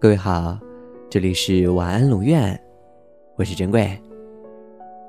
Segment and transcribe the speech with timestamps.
[0.00, 0.56] 各位好，
[1.10, 2.56] 这里是晚安龙院，
[3.34, 4.00] 我是珍贵。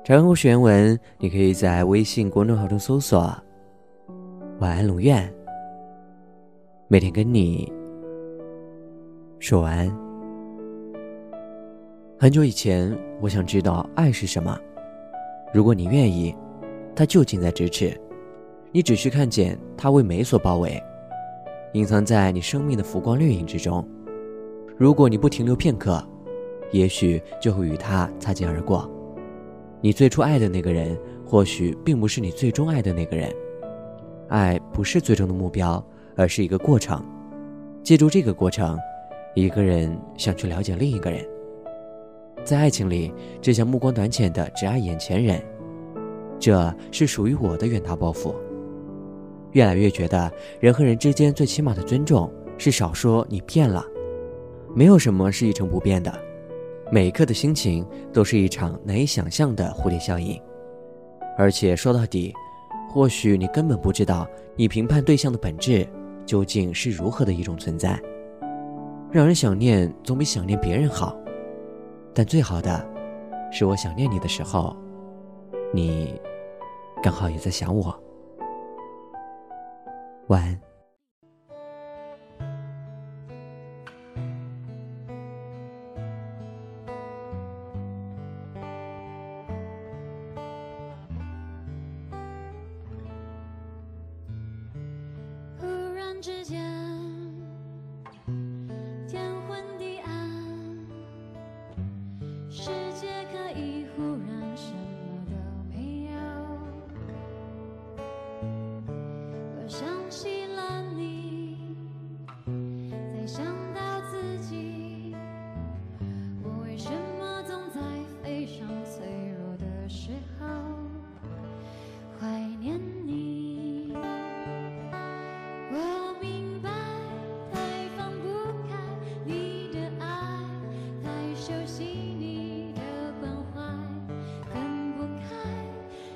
[0.02, 3.32] 查看故事原文，你可以在微信公众号中搜索
[4.58, 5.32] “晚安龙院”，
[6.90, 7.72] 每天跟你
[9.38, 9.96] 说晚安。
[12.18, 14.58] 很久以前，我想知道爱是什么。
[15.54, 16.34] 如果你愿意，
[16.96, 17.96] 它就近在咫尺，
[18.72, 20.82] 你只需看见它为美所包围，
[21.74, 23.88] 隐藏在你生命的浮光掠影之中。
[24.80, 26.02] 如果你不停留片刻，
[26.72, 28.90] 也许就会与他擦肩而过。
[29.82, 33.30] 你最初爱的那个人，或许并不是你最终爱的那个人。
[34.28, 35.84] 爱不是最终的目标，
[36.16, 37.04] 而是一个过程。
[37.82, 38.78] 借助这个过程，
[39.34, 41.22] 一个人想去了解另一个人。
[42.42, 45.42] 在爱情里，只想目光短浅的只爱眼前人，
[46.38, 48.34] 这是属于我的远大抱负。
[49.52, 53.84] 越来越觉得，人和人之间最起码的尊重，是少说你变了。
[54.74, 56.12] 没有什么是一成不变的。
[56.92, 60.40] 每一刻的心情都是一场难以想象的蝴蝶效应，
[61.38, 62.34] 而且说到底，
[62.88, 64.26] 或许你根本不知道
[64.56, 65.86] 你评判对象的本质
[66.26, 68.00] 究竟是如何的一种存在。
[69.12, 71.16] 让人想念总比想念别人好，
[72.12, 72.88] 但最好的，
[73.52, 74.76] 是我想念你的时候，
[75.72, 76.20] 你
[77.02, 77.96] 刚好也在想我。
[80.26, 80.69] 晚安。
[96.20, 96.69] 之间，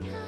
[0.00, 0.25] time.